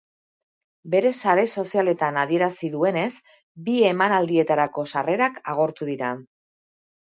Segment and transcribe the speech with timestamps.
[0.93, 3.05] Bere sare sozialetan adierazi duenez,
[3.69, 6.13] bi emanaldietarako sarrerak agortu dira.